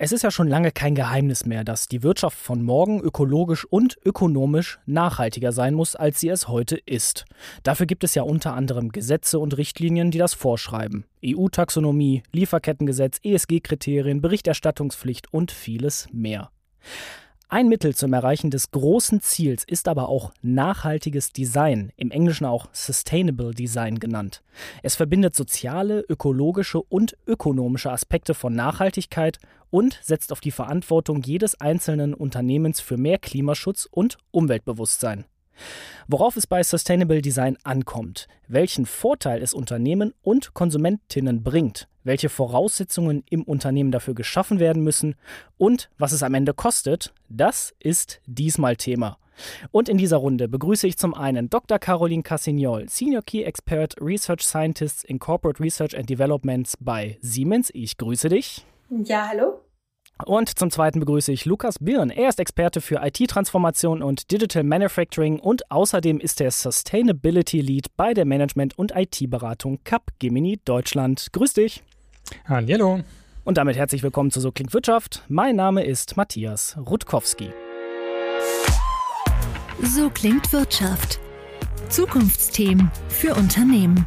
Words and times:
Es 0.00 0.12
ist 0.12 0.22
ja 0.22 0.30
schon 0.30 0.46
lange 0.46 0.70
kein 0.70 0.94
Geheimnis 0.94 1.44
mehr, 1.44 1.64
dass 1.64 1.88
die 1.88 2.04
Wirtschaft 2.04 2.38
von 2.38 2.62
morgen 2.62 3.00
ökologisch 3.00 3.64
und 3.64 3.98
ökonomisch 4.04 4.78
nachhaltiger 4.86 5.50
sein 5.50 5.74
muss, 5.74 5.96
als 5.96 6.20
sie 6.20 6.28
es 6.28 6.46
heute 6.46 6.76
ist. 6.76 7.24
Dafür 7.64 7.86
gibt 7.86 8.04
es 8.04 8.14
ja 8.14 8.22
unter 8.22 8.54
anderem 8.54 8.90
Gesetze 8.90 9.40
und 9.40 9.56
Richtlinien, 9.56 10.12
die 10.12 10.18
das 10.18 10.34
vorschreiben. 10.34 11.04
EU-Taxonomie, 11.26 12.22
Lieferkettengesetz, 12.30 13.18
ESG-Kriterien, 13.24 14.20
Berichterstattungspflicht 14.20 15.32
und 15.32 15.50
vieles 15.50 16.06
mehr. 16.12 16.52
Ein 17.50 17.68
Mittel 17.68 17.94
zum 17.94 18.12
Erreichen 18.12 18.50
des 18.50 18.72
großen 18.72 19.22
Ziels 19.22 19.64
ist 19.64 19.88
aber 19.88 20.10
auch 20.10 20.32
nachhaltiges 20.42 21.32
Design, 21.32 21.92
im 21.96 22.10
Englischen 22.10 22.44
auch 22.44 22.68
Sustainable 22.72 23.52
Design 23.52 23.98
genannt. 23.98 24.42
Es 24.82 24.96
verbindet 24.96 25.34
soziale, 25.34 26.04
ökologische 26.10 26.82
und 26.82 27.16
ökonomische 27.26 27.90
Aspekte 27.90 28.34
von 28.34 28.54
Nachhaltigkeit 28.54 29.38
und 29.70 29.98
setzt 30.02 30.30
auf 30.30 30.40
die 30.40 30.50
Verantwortung 30.50 31.22
jedes 31.22 31.58
einzelnen 31.58 32.12
Unternehmens 32.12 32.80
für 32.80 32.98
mehr 32.98 33.16
Klimaschutz 33.16 33.88
und 33.90 34.18
Umweltbewusstsein. 34.30 35.24
Worauf 36.06 36.36
es 36.36 36.46
bei 36.46 36.62
Sustainable 36.62 37.22
Design 37.22 37.58
ankommt, 37.64 38.28
welchen 38.46 38.86
Vorteil 38.86 39.42
es 39.42 39.54
Unternehmen 39.54 40.14
und 40.22 40.54
Konsumentinnen 40.54 41.42
bringt, 41.42 41.88
welche 42.04 42.28
Voraussetzungen 42.28 43.24
im 43.28 43.42
Unternehmen 43.42 43.92
dafür 43.92 44.14
geschaffen 44.14 44.58
werden 44.58 44.82
müssen 44.82 45.16
und 45.58 45.90
was 45.98 46.12
es 46.12 46.22
am 46.22 46.34
Ende 46.34 46.54
kostet, 46.54 47.12
das 47.28 47.74
ist 47.78 48.20
diesmal 48.26 48.76
Thema. 48.76 49.18
Und 49.70 49.88
in 49.88 49.98
dieser 49.98 50.16
Runde 50.16 50.48
begrüße 50.48 50.86
ich 50.86 50.96
zum 50.98 51.14
einen 51.14 51.48
Dr. 51.50 51.78
Caroline 51.78 52.22
Cassignol, 52.22 52.88
Senior 52.88 53.22
Key 53.22 53.42
Expert 53.42 53.94
Research 54.00 54.44
Scientist 54.44 55.04
in 55.04 55.18
Corporate 55.18 55.62
Research 55.62 55.96
and 55.96 56.08
Developments 56.08 56.76
bei 56.80 57.18
Siemens. 57.20 57.70
Ich 57.72 57.96
grüße 57.98 58.28
dich. 58.28 58.64
Ja, 58.90 59.28
hallo. 59.28 59.60
Und 60.24 60.58
zum 60.58 60.70
Zweiten 60.70 61.00
begrüße 61.00 61.32
ich 61.32 61.44
Lukas 61.44 61.78
Birn. 61.78 62.10
Er 62.10 62.28
ist 62.28 62.40
Experte 62.40 62.80
für 62.80 63.00
IT-Transformation 63.02 64.02
und 64.02 64.30
Digital 64.32 64.64
Manufacturing 64.64 65.38
und 65.38 65.70
außerdem 65.70 66.18
ist 66.18 66.40
er 66.40 66.50
Sustainability 66.50 67.60
Lead 67.60 67.86
bei 67.96 68.14
der 68.14 68.24
Management- 68.24 68.76
und 68.76 68.92
IT-Beratung 68.94 69.78
Capgemini 69.84 70.60
Deutschland. 70.64 71.28
Grüß 71.32 71.54
dich. 71.54 71.82
Hallo. 72.46 73.00
Und 73.44 73.56
damit 73.56 73.76
herzlich 73.76 74.02
willkommen 74.02 74.30
zu 74.30 74.40
So 74.40 74.52
klingt 74.52 74.74
Wirtschaft. 74.74 75.22
Mein 75.28 75.56
Name 75.56 75.84
ist 75.84 76.16
Matthias 76.16 76.76
Rutkowski. 76.76 77.50
So 79.82 80.10
klingt 80.10 80.52
Wirtschaft. 80.52 81.20
Zukunftsthemen 81.88 82.90
für 83.08 83.34
Unternehmen. 83.34 84.04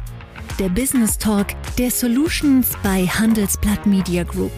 Der 0.58 0.68
Business 0.68 1.16
Talk 1.16 1.48
der 1.78 1.90
Solutions 1.90 2.76
bei 2.82 3.06
Handelsblatt 3.06 3.86
Media 3.86 4.22
Group. 4.22 4.52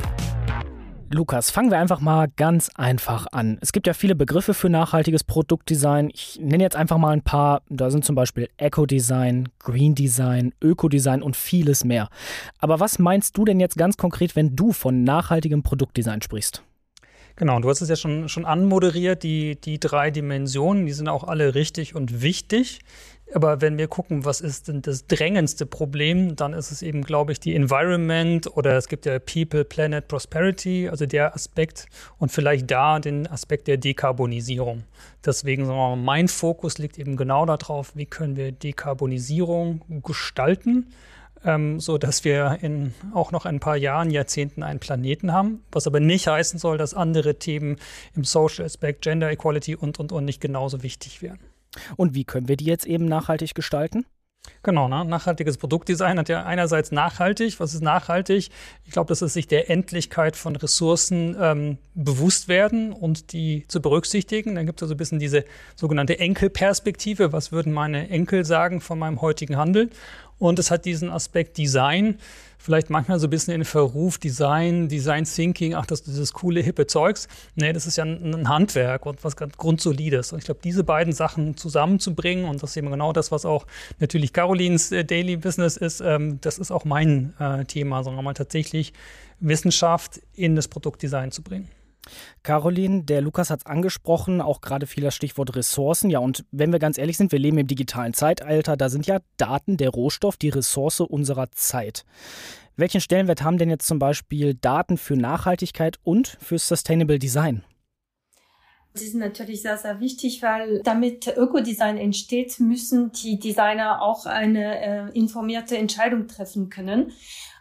Lukas, 1.14 1.52
fangen 1.52 1.70
wir 1.70 1.78
einfach 1.78 2.00
mal 2.00 2.26
ganz 2.34 2.72
einfach 2.74 3.28
an. 3.30 3.56
Es 3.60 3.70
gibt 3.70 3.86
ja 3.86 3.92
viele 3.92 4.16
Begriffe 4.16 4.52
für 4.52 4.68
nachhaltiges 4.68 5.22
Produktdesign. 5.22 6.10
Ich 6.12 6.40
nenne 6.42 6.64
jetzt 6.64 6.74
einfach 6.74 6.98
mal 6.98 7.10
ein 7.10 7.22
paar. 7.22 7.62
Da 7.68 7.92
sind 7.92 8.04
zum 8.04 8.16
Beispiel 8.16 8.48
Eco-Design, 8.56 9.48
Green 9.60 9.94
Design, 9.94 10.52
Ökodesign 10.60 11.22
und 11.22 11.36
vieles 11.36 11.84
mehr. 11.84 12.08
Aber 12.58 12.80
was 12.80 12.98
meinst 12.98 13.38
du 13.38 13.44
denn 13.44 13.60
jetzt 13.60 13.78
ganz 13.78 13.96
konkret, 13.96 14.34
wenn 14.34 14.56
du 14.56 14.72
von 14.72 15.04
nachhaltigem 15.04 15.62
Produktdesign 15.62 16.20
sprichst? 16.20 16.64
Genau, 17.36 17.60
du 17.60 17.68
hast 17.68 17.80
es 17.80 17.88
ja 17.88 17.96
schon, 17.96 18.28
schon 18.28 18.44
anmoderiert, 18.44 19.22
die, 19.22 19.60
die 19.60 19.78
drei 19.78 20.10
Dimensionen, 20.10 20.84
die 20.86 20.92
sind 20.92 21.08
auch 21.08 21.22
alle 21.22 21.54
richtig 21.54 21.94
und 21.94 22.22
wichtig. 22.22 22.80
Aber 23.34 23.60
wenn 23.60 23.78
wir 23.78 23.88
gucken, 23.88 24.24
was 24.24 24.40
ist 24.40 24.68
denn 24.68 24.80
das 24.80 25.08
drängendste 25.08 25.66
Problem, 25.66 26.36
dann 26.36 26.52
ist 26.52 26.70
es 26.70 26.82
eben, 26.82 27.02
glaube 27.02 27.32
ich, 27.32 27.40
die 27.40 27.56
Environment 27.56 28.46
oder 28.56 28.76
es 28.76 28.86
gibt 28.86 29.06
ja 29.06 29.18
People, 29.18 29.64
Planet, 29.64 30.06
Prosperity, 30.06 30.88
also 30.88 31.04
der 31.04 31.34
Aspekt 31.34 31.86
und 32.18 32.30
vielleicht 32.30 32.70
da 32.70 33.00
den 33.00 33.26
Aspekt 33.26 33.66
der 33.66 33.76
Dekarbonisierung. 33.76 34.84
Deswegen 35.26 35.66
mal, 35.66 35.96
mein 35.96 36.28
Fokus 36.28 36.78
liegt 36.78 36.96
eben 36.96 37.16
genau 37.16 37.44
darauf, 37.44 37.96
wie 37.96 38.06
können 38.06 38.36
wir 38.36 38.52
Dekarbonisierung 38.52 39.82
gestalten, 40.04 40.92
ähm, 41.44 41.80
so 41.80 41.98
dass 41.98 42.22
wir 42.22 42.58
in 42.62 42.94
auch 43.14 43.32
noch 43.32 43.46
ein 43.46 43.58
paar 43.58 43.76
Jahren, 43.76 44.12
Jahrzehnten 44.12 44.62
einen 44.62 44.78
Planeten 44.78 45.32
haben, 45.32 45.64
was 45.72 45.88
aber 45.88 45.98
nicht 45.98 46.28
heißen 46.28 46.60
soll, 46.60 46.78
dass 46.78 46.94
andere 46.94 47.34
Themen 47.34 47.78
im 48.14 48.22
Social 48.22 48.64
Aspekt, 48.64 49.02
Gender 49.02 49.28
Equality 49.28 49.74
und 49.74 49.98
und 49.98 50.12
und 50.12 50.24
nicht 50.24 50.40
genauso 50.40 50.84
wichtig 50.84 51.20
wären. 51.20 51.40
Und 51.96 52.14
wie 52.14 52.24
können 52.24 52.48
wir 52.48 52.56
die 52.56 52.66
jetzt 52.66 52.86
eben 52.86 53.06
nachhaltig 53.06 53.54
gestalten? 53.54 54.04
Genau, 54.62 54.88
ne? 54.88 55.04
nachhaltiges 55.04 55.58
Produktdesign 55.58 56.18
hat 56.18 56.28
ja 56.28 56.44
einerseits 56.44 56.90
nachhaltig. 56.90 57.60
Was 57.60 57.74
ist 57.74 57.82
nachhaltig? 57.82 58.50
Ich 58.84 58.92
glaube, 58.92 59.08
das 59.08 59.20
ist 59.20 59.34
sich 59.34 59.46
der 59.46 59.70
Endlichkeit 59.70 60.36
von 60.36 60.56
Ressourcen 60.56 61.36
ähm, 61.38 61.78
bewusst 61.94 62.48
werden 62.48 62.92
und 62.92 63.32
die 63.32 63.64
zu 63.68 63.82
berücksichtigen. 63.82 64.54
Dann 64.54 64.66
gibt 64.66 64.80
es 64.80 64.84
also 64.84 64.94
ein 64.94 64.98
bisschen 64.98 65.18
diese 65.18 65.44
sogenannte 65.76 66.18
Enkelperspektive. 66.18 67.32
Was 67.32 67.52
würden 67.52 67.72
meine 67.72 68.08
Enkel 68.08 68.44
sagen 68.44 68.80
von 68.80 68.98
meinem 68.98 69.20
heutigen 69.20 69.56
Handeln? 69.56 69.90
Und 70.38 70.58
es 70.58 70.70
hat 70.70 70.84
diesen 70.84 71.10
Aspekt 71.10 71.58
Design, 71.58 72.18
vielleicht 72.58 72.88
manchmal 72.88 73.18
so 73.18 73.26
ein 73.26 73.30
bisschen 73.30 73.54
in 73.54 73.64
Verruf, 73.64 74.18
Design, 74.18 74.88
Design 74.88 75.24
Thinking, 75.24 75.74
ach, 75.74 75.86
das 75.86 76.00
ist 76.00 76.08
dieses 76.08 76.32
coole, 76.32 76.60
hippe 76.60 76.86
Zeugs. 76.86 77.28
Nee, 77.54 77.72
das 77.72 77.86
ist 77.86 77.96
ja 77.96 78.04
ein, 78.04 78.34
ein 78.34 78.48
Handwerk 78.48 79.06
und 79.06 79.22
was 79.22 79.36
ganz 79.36 79.56
Grundsolides. 79.56 80.32
Und 80.32 80.38
ich 80.38 80.44
glaube, 80.46 80.60
diese 80.64 80.82
beiden 80.82 81.12
Sachen 81.12 81.56
zusammenzubringen, 81.56 82.46
und 82.46 82.62
das 82.62 82.70
ist 82.70 82.76
eben 82.78 82.90
genau 82.90 83.12
das, 83.12 83.30
was 83.30 83.44
auch 83.44 83.66
natürlich 84.00 84.32
Carolins 84.32 84.92
äh, 84.92 85.04
Daily 85.04 85.36
Business 85.36 85.76
ist, 85.76 86.00
ähm, 86.00 86.40
das 86.40 86.58
ist 86.58 86.70
auch 86.70 86.84
mein 86.84 87.34
äh, 87.38 87.64
Thema, 87.66 88.04
wir 88.04 88.22
mal 88.22 88.34
tatsächlich 88.34 88.92
Wissenschaft 89.40 90.20
in 90.34 90.56
das 90.56 90.68
Produktdesign 90.68 91.30
zu 91.32 91.42
bringen. 91.42 91.68
Caroline, 92.42 93.04
der 93.04 93.20
Lukas 93.20 93.50
hat 93.50 93.60
es 93.60 93.66
angesprochen, 93.66 94.40
auch 94.40 94.60
gerade 94.60 94.86
viel 94.86 95.04
das 95.04 95.14
Stichwort 95.14 95.56
Ressourcen. 95.56 96.10
Ja, 96.10 96.18
und 96.18 96.44
wenn 96.50 96.72
wir 96.72 96.78
ganz 96.78 96.98
ehrlich 96.98 97.16
sind, 97.16 97.32
wir 97.32 97.38
leben 97.38 97.58
im 97.58 97.66
digitalen 97.66 98.14
Zeitalter, 98.14 98.76
da 98.76 98.88
sind 98.88 99.06
ja 99.06 99.18
Daten 99.36 99.76
der 99.76 99.90
Rohstoff, 99.90 100.36
die 100.36 100.50
Ressource 100.50 101.00
unserer 101.00 101.50
Zeit. 101.52 102.04
Welchen 102.76 103.00
Stellenwert 103.00 103.42
haben 103.42 103.58
denn 103.58 103.70
jetzt 103.70 103.86
zum 103.86 103.98
Beispiel 103.98 104.54
Daten 104.54 104.98
für 104.98 105.16
Nachhaltigkeit 105.16 105.98
und 106.02 106.36
für 106.40 106.58
Sustainable 106.58 107.18
Design? 107.18 107.62
Sie 108.96 109.08
sind 109.08 109.18
natürlich 109.18 109.60
sehr, 109.60 109.76
sehr 109.76 109.98
wichtig, 109.98 110.40
weil 110.40 110.80
damit 110.84 111.26
Ökodesign 111.36 111.96
entsteht, 111.96 112.60
müssen 112.60 113.10
die 113.10 113.40
Designer 113.40 114.00
auch 114.00 114.24
eine 114.24 115.10
äh, 115.10 115.18
informierte 115.18 115.76
Entscheidung 115.76 116.28
treffen 116.28 116.70
können. 116.70 117.12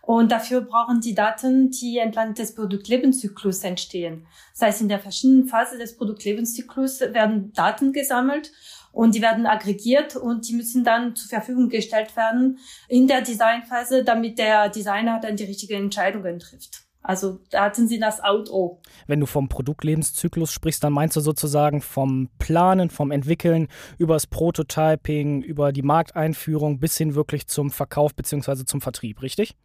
Und 0.04 0.32
dafür 0.32 0.62
brauchen 0.62 1.02
die 1.02 1.16
Daten, 1.16 1.72
die 1.72 1.98
entlang 1.98 2.36
des 2.36 2.54
Produktlebenszyklus 2.54 3.64
entstehen. 3.64 4.28
Das 4.52 4.62
heißt, 4.62 4.82
in 4.82 4.90
der 4.90 5.00
verschiedenen 5.00 5.48
Phase 5.48 5.80
des 5.80 5.98
Produktlebenszyklus 5.98 7.02
werden 7.02 7.52
Daten 7.54 7.94
gesammelt 7.94 8.52
und 8.92 9.16
die 9.16 9.22
werden 9.24 9.48
aggregiert 9.48 10.16
und 10.16 10.48
die 10.48 10.54
müssen 10.54 10.84
dann 10.84 11.16
zur 11.16 11.30
Verfügung 11.30 11.70
gestellt 11.70 12.16
werden 12.16 12.60
in 12.88 13.08
der 13.08 13.22
Designphase, 13.22 14.04
damit 14.04 14.38
der 14.38 14.70
Designer 14.70 15.20
dann 15.20 15.36
die 15.36 15.46
richtigen 15.46 15.86
Entscheidungen 15.86 16.38
trifft. 16.38 16.84
Also 17.04 17.40
Daten 17.50 17.88
sind 17.88 18.02
das 18.02 18.24
Auto. 18.24 18.80
Wenn 19.08 19.20
du 19.20 19.26
vom 19.26 19.50
Produktlebenszyklus 19.50 20.52
sprichst, 20.52 20.84
dann 20.84 20.94
meinst 20.94 21.18
du 21.18 21.20
sozusagen 21.20 21.82
vom 21.82 22.30
Planen, 22.40 22.90
vom 22.90 23.12
Entwickeln 23.12 23.68
über 23.98 24.14
das 24.14 24.26
Prototyping, 24.26 25.42
über 25.44 25.74
die 25.74 25.82
Markteinführung 25.82 26.80
bis 26.80 26.98
hin 26.98 27.14
wirklich 27.14 27.48
zum 27.48 27.72
Verkauf 27.72 28.16
bzw. 28.16 28.64
zum 28.66 28.80
Vertrieb, 28.80 29.22
richtig? 29.22 29.56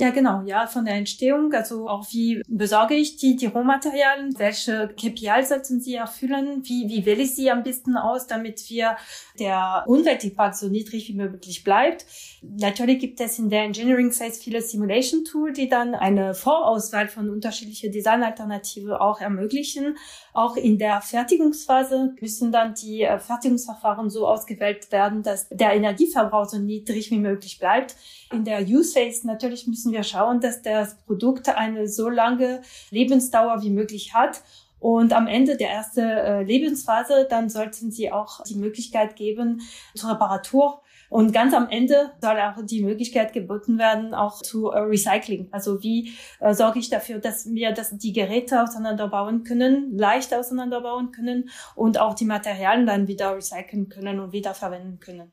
Ja, 0.00 0.10
genau. 0.10 0.42
Ja, 0.46 0.68
von 0.68 0.84
der 0.84 0.94
Entstehung, 0.94 1.52
also 1.52 1.88
auch 1.88 2.06
wie 2.12 2.40
besorge 2.46 2.94
ich 2.94 3.16
die, 3.16 3.34
die 3.34 3.46
Rohmaterialien, 3.46 4.38
welche 4.38 4.86
KPI 4.96 5.42
sollten 5.44 5.80
sie 5.80 5.96
erfüllen, 5.96 6.62
wie, 6.62 6.88
wie 6.88 7.04
wähle 7.04 7.24
ich 7.24 7.34
sie 7.34 7.50
am 7.50 7.64
besten 7.64 7.96
aus, 7.96 8.28
damit 8.28 8.70
wir 8.70 8.96
der 9.40 9.82
Umweltimpact 9.88 10.54
so 10.56 10.68
niedrig 10.68 11.08
wie 11.08 11.14
möglich 11.14 11.64
bleibt. 11.64 12.06
Natürlich 12.42 13.00
gibt 13.00 13.20
es 13.20 13.40
in 13.40 13.50
der 13.50 13.64
Engineering 13.64 14.12
Phase 14.12 14.40
viele 14.40 14.62
Simulation 14.62 15.24
Tool, 15.24 15.52
die 15.52 15.68
dann 15.68 15.96
eine 15.96 16.32
Vorauswahl 16.34 17.08
von 17.08 17.28
unterschiedlichen 17.28 17.90
Designalternativen 17.90 18.92
auch 18.92 19.20
ermöglichen. 19.20 19.96
Auch 20.32 20.56
in 20.56 20.78
der 20.78 21.00
Fertigungsphase 21.00 22.14
müssen 22.20 22.52
dann 22.52 22.74
die 22.74 23.02
äh, 23.02 23.18
Fertigungsverfahren 23.18 24.10
so 24.10 24.28
ausgewählt 24.28 24.92
werden, 24.92 25.24
dass 25.24 25.48
der 25.48 25.72
Energieverbrauch 25.72 26.48
so 26.48 26.58
niedrig 26.58 27.10
wie 27.10 27.18
möglich 27.18 27.58
bleibt. 27.58 27.96
In 28.30 28.44
der 28.44 28.60
Use 28.60 28.92
Phase 28.92 29.26
natürlich 29.26 29.66
müssen 29.66 29.87
wir 29.92 30.02
schauen, 30.02 30.40
dass 30.40 30.62
das 30.62 30.96
Produkt 31.04 31.48
eine 31.48 31.88
so 31.88 32.08
lange 32.08 32.62
Lebensdauer 32.90 33.62
wie 33.62 33.70
möglich 33.70 34.14
hat. 34.14 34.42
Und 34.80 35.12
am 35.12 35.26
Ende 35.26 35.56
der 35.56 35.70
ersten 35.70 36.00
äh, 36.00 36.42
Lebensphase, 36.42 37.26
dann 37.28 37.48
sollten 37.48 37.90
Sie 37.90 38.12
auch 38.12 38.44
die 38.44 38.54
Möglichkeit 38.54 39.16
geben 39.16 39.60
zur 39.94 40.12
Reparatur. 40.12 40.82
Und 41.10 41.32
ganz 41.32 41.54
am 41.54 41.68
Ende 41.68 42.12
soll 42.20 42.38
auch 42.38 42.62
die 42.62 42.82
Möglichkeit 42.82 43.32
geboten 43.32 43.78
werden, 43.78 44.14
auch 44.14 44.42
zu 44.42 44.70
äh, 44.70 44.80
Recycling. 44.80 45.48
Also 45.52 45.82
wie 45.82 46.12
äh, 46.40 46.52
sorge 46.52 46.78
ich 46.78 46.90
dafür, 46.90 47.18
dass 47.18 47.46
wir 47.46 47.72
das, 47.72 47.96
die 47.96 48.12
Geräte 48.12 48.62
auseinanderbauen 48.62 49.42
können, 49.42 49.96
leicht 49.96 50.34
auseinanderbauen 50.34 51.10
können 51.12 51.48
und 51.74 51.98
auch 51.98 52.14
die 52.14 52.26
Materialien 52.26 52.86
dann 52.86 53.08
wieder 53.08 53.34
recyceln 53.34 53.88
können 53.88 54.20
und 54.20 54.32
wiederverwenden 54.32 55.00
können. 55.00 55.32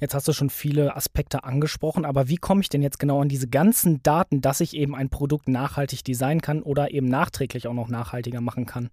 Jetzt 0.00 0.14
hast 0.14 0.28
du 0.28 0.32
schon 0.32 0.50
viele 0.50 0.96
Aspekte 0.96 1.44
angesprochen, 1.44 2.04
aber 2.04 2.28
wie 2.28 2.36
komme 2.36 2.60
ich 2.60 2.68
denn 2.68 2.82
jetzt 2.82 2.98
genau 2.98 3.20
an 3.20 3.28
diese 3.28 3.48
ganzen 3.48 4.02
Daten, 4.02 4.40
dass 4.40 4.60
ich 4.60 4.74
eben 4.74 4.94
ein 4.94 5.10
Produkt 5.10 5.48
nachhaltig 5.48 6.04
designen 6.04 6.40
kann 6.40 6.62
oder 6.62 6.92
eben 6.92 7.08
nachträglich 7.08 7.66
auch 7.66 7.74
noch 7.74 7.88
nachhaltiger 7.88 8.40
machen 8.40 8.66
kann? 8.66 8.90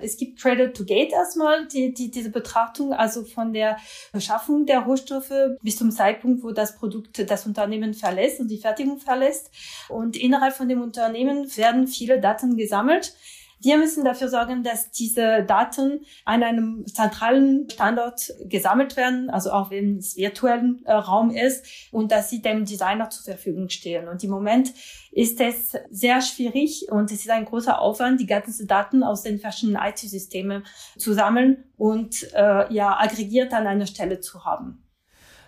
Es 0.00 0.16
gibt 0.16 0.40
Cradle 0.40 0.72
to 0.72 0.84
Gate 0.84 1.12
erstmal, 1.12 1.66
die, 1.66 1.92
die, 1.92 2.10
diese 2.10 2.30
Betrachtung, 2.30 2.92
also 2.92 3.24
von 3.24 3.52
der 3.52 3.78
Beschaffung 4.12 4.64
der 4.64 4.80
Rohstoffe 4.80 5.32
bis 5.60 5.76
zum 5.76 5.90
Zeitpunkt, 5.90 6.44
wo 6.44 6.52
das 6.52 6.76
Produkt 6.76 7.28
das 7.28 7.46
Unternehmen 7.46 7.94
verlässt 7.94 8.38
und 8.38 8.48
die 8.48 8.58
Fertigung 8.58 9.00
verlässt. 9.00 9.50
Und 9.88 10.16
innerhalb 10.16 10.54
von 10.54 10.68
dem 10.68 10.82
Unternehmen 10.82 11.44
werden 11.56 11.88
viele 11.88 12.20
Daten 12.20 12.56
gesammelt. 12.56 13.14
Wir 13.60 13.76
müssen 13.76 14.04
dafür 14.04 14.28
sorgen, 14.28 14.62
dass 14.62 14.90
diese 14.90 15.42
Daten 15.44 16.04
an 16.24 16.42
einem 16.42 16.86
zentralen 16.86 17.68
Standort 17.68 18.32
gesammelt 18.44 18.96
werden, 18.96 19.30
also 19.30 19.50
auch 19.50 19.70
wenn 19.70 19.98
es 19.98 20.16
virtuellen 20.16 20.82
äh, 20.84 20.92
Raum 20.92 21.30
ist, 21.30 21.92
und 21.92 22.12
dass 22.12 22.30
sie 22.30 22.40
dem 22.40 22.64
Designer 22.64 23.10
zur 23.10 23.24
Verfügung 23.24 23.68
stehen. 23.68 24.08
Und 24.08 24.22
im 24.22 24.30
Moment 24.30 24.72
ist 25.10 25.40
es 25.40 25.76
sehr 25.90 26.20
schwierig 26.20 26.86
und 26.90 27.10
es 27.10 27.20
ist 27.20 27.30
ein 27.30 27.44
großer 27.44 27.80
Aufwand, 27.80 28.20
die 28.20 28.26
ganzen 28.26 28.66
Daten 28.66 29.02
aus 29.02 29.22
den 29.22 29.38
verschiedenen 29.38 29.82
IT-Systemen 29.82 30.64
zu 30.96 31.12
sammeln 31.12 31.64
und 31.76 32.32
äh, 32.34 32.72
ja 32.72 32.98
aggregiert 32.98 33.52
an 33.52 33.66
einer 33.66 33.86
Stelle 33.86 34.20
zu 34.20 34.44
haben. 34.44 34.84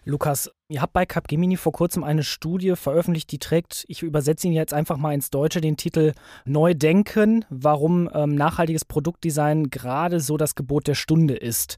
Lukas, 0.04 0.50
ihr 0.70 0.80
habt 0.80 0.92
bei 0.92 1.04
Capgemini 1.04 1.56
vor 1.56 1.72
kurzem 1.72 2.04
eine 2.04 2.22
Studie 2.22 2.76
veröffentlicht, 2.76 3.30
die 3.32 3.38
trägt, 3.38 3.84
ich 3.88 4.02
übersetze 4.02 4.46
ihn 4.46 4.52
jetzt 4.52 4.72
einfach 4.72 4.96
mal 4.96 5.12
ins 5.12 5.30
Deutsche, 5.30 5.60
den 5.60 5.76
Titel 5.76 6.12
Neu 6.44 6.74
denken, 6.74 7.44
warum 7.50 8.08
ähm, 8.14 8.34
nachhaltiges 8.36 8.84
Produktdesign 8.84 9.70
gerade 9.70 10.20
so 10.20 10.36
das 10.36 10.54
Gebot 10.54 10.86
der 10.86 10.94
Stunde 10.94 11.34
ist. 11.34 11.76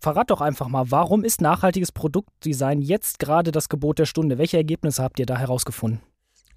Verrat 0.00 0.30
doch 0.30 0.40
einfach 0.40 0.68
mal, 0.68 0.90
warum 0.90 1.24
ist 1.24 1.40
nachhaltiges 1.40 1.92
Produktdesign 1.92 2.80
jetzt 2.80 3.18
gerade 3.18 3.52
das 3.52 3.68
Gebot 3.68 3.98
der 3.98 4.06
Stunde? 4.06 4.38
Welche 4.38 4.56
Ergebnisse 4.56 5.02
habt 5.02 5.20
ihr 5.20 5.26
da 5.26 5.36
herausgefunden? 5.36 6.00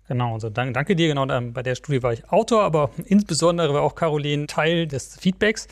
Genau, 0.07 0.33
also 0.33 0.49
danke, 0.49 0.73
danke 0.73 0.95
dir. 0.95 1.07
Genau, 1.07 1.25
bei 1.51 1.63
der 1.63 1.75
Studie 1.75 2.01
war 2.03 2.13
ich 2.13 2.29
Autor, 2.29 2.63
aber 2.63 2.91
insbesondere 3.05 3.73
war 3.73 3.81
auch 3.81 3.95
Caroline 3.95 4.47
Teil 4.47 4.87
des 4.87 5.17
Feedbacks 5.17 5.67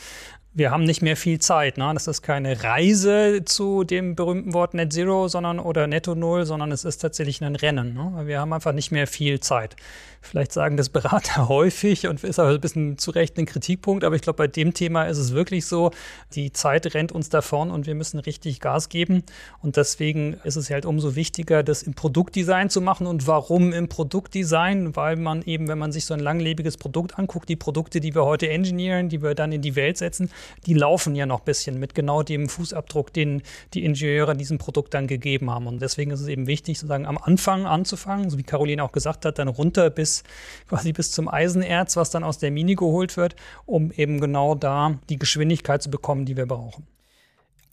wir 0.56 0.70
haben 0.70 0.84
nicht 0.84 1.02
mehr 1.02 1.18
viel 1.18 1.40
Zeit. 1.40 1.78
Ne? 1.78 1.90
Das 1.94 2.08
ist 2.08 2.22
keine 2.22 2.64
Reise 2.64 3.44
zu 3.44 3.84
dem 3.84 4.16
berühmten 4.16 4.54
Wort 4.54 4.76
Net 4.76 4.94
Zero 4.94 5.28
sondern, 5.28 5.60
oder 5.60 5.88
Netto 5.88 6.14
Null, 6.14 6.46
sondern 6.46 6.72
es 6.72 6.86
ist 6.86 7.00
tatsächlich 7.00 7.44
ein 7.44 7.56
Rennen. 7.56 7.96
Ne? 7.96 8.28
Wir 8.28 8.40
haben 8.40 8.54
einfach 8.54 8.74
nicht 8.74 8.92
mehr 8.92 9.08
viel 9.08 9.40
Zeit. 9.40 9.76
Vielleicht 10.22 10.54
sagen 10.54 10.78
das 10.78 10.90
Berater 10.90 11.48
häufig 11.50 12.08
und 12.08 12.24
ist 12.24 12.40
aber 12.40 12.52
ein 12.52 12.62
bisschen 12.62 12.98
zu 12.98 13.12
Recht 13.12 13.38
ein 13.38 13.46
Kritikpunkt, 13.46 14.04
aber 14.04 14.16
ich 14.16 14.22
glaube, 14.22 14.38
bei 14.38 14.48
dem 14.48 14.74
Thema 14.74 15.04
ist 15.04 15.18
es 15.18 15.34
wirklich 15.34 15.66
so, 15.66 15.92
die 16.34 16.54
Zeit 16.54 16.94
rennt 16.94 17.12
uns 17.12 17.30
davon 17.30 17.72
und 17.72 17.88
wir 17.88 17.96
müssen 17.96 18.20
richtig 18.20 18.62
Gas 18.62 18.90
geben. 18.90 19.24
Und 19.62 19.76
deswegen 19.76 20.36
ist 20.44 20.56
es 20.56 20.70
halt 20.70 20.86
umso 20.86 21.16
wichtiger, 21.16 21.62
das 21.64 21.84
im 21.84 21.94
Produktdesign 21.94 22.70
zu 22.70 22.80
machen. 22.80 23.06
Und 23.06 23.28
warum 23.28 23.74
im 23.74 23.90
Produktdesign? 23.90 24.96
Weil 24.96 25.18
man 25.18 25.42
eben, 25.42 25.68
wenn 25.68 25.78
man 25.78 25.92
sich 25.92 26.06
so 26.06 26.14
ein 26.14 26.22
langlebiges 26.22 26.78
Produkt 26.78 27.20
anguckt, 27.20 27.50
die 27.50 27.58
Produkte, 27.58 28.00
die 28.00 28.16
wir 28.16 28.24
heute 28.24 28.50
engineeren, 28.50 29.10
die 29.10 29.22
wir 29.22 29.36
dann 29.36 29.52
in 29.52 29.62
die 29.62 29.76
Welt 29.76 29.98
setzen, 29.98 30.30
die 30.66 30.74
laufen 30.74 31.16
ja 31.16 31.26
noch 31.26 31.40
ein 31.40 31.46
bisschen 31.46 31.80
mit 31.80 31.96
genau 31.96 32.24
dem 32.24 32.50
Fußabdruck, 32.50 33.14
den 33.14 33.42
die 33.74 33.84
Ingenieure 33.84 34.36
diesem 34.36 34.58
Produkt 34.58 34.94
dann 34.94 35.08
gegeben 35.08 35.50
haben. 35.50 35.68
Und 35.68 35.82
deswegen 35.82 36.12
ist 36.12 36.22
es 36.22 36.28
eben 36.28 36.48
wichtig, 36.48 36.80
sozusagen 36.80 37.06
am 37.06 37.18
Anfang 37.18 37.66
anzufangen, 37.66 38.30
so 38.30 38.38
wie 38.38 38.44
Caroline 38.44 38.84
auch 38.84 38.92
gesagt 38.92 39.26
hat, 39.26 39.40
dann 39.40 39.48
runter 39.48 39.90
bis 39.90 40.24
quasi 40.68 40.94
bis 40.94 41.12
zum 41.12 41.28
Eisenerz, 41.28 41.96
was 41.96 42.10
dann 42.10 42.24
aus 42.24 42.38
der 42.38 42.52
Mini 42.52 42.76
geholt 42.76 43.18
wird, 43.18 43.36
um 43.66 43.92
eben 43.92 44.20
genau 44.20 44.56
da 44.56 45.00
die 45.10 45.18
Geschwindigkeit 45.18 45.82
zu 45.82 45.90
bekommen, 45.90 46.26
die 46.26 46.38
wir 46.38 46.46
brauchen. 46.46 46.88